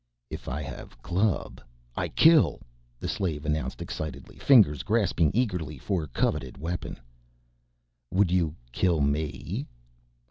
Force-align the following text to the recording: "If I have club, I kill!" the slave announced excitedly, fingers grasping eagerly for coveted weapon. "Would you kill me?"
"If 0.31 0.47
I 0.49 0.63
have 0.63 0.99
club, 1.03 1.61
I 1.95 2.07
kill!" 2.07 2.63
the 2.99 3.07
slave 3.07 3.45
announced 3.45 3.83
excitedly, 3.83 4.39
fingers 4.39 4.81
grasping 4.81 5.29
eagerly 5.31 5.77
for 5.77 6.07
coveted 6.07 6.57
weapon. 6.57 6.99
"Would 8.09 8.31
you 8.31 8.55
kill 8.71 9.01
me?" 9.01 9.67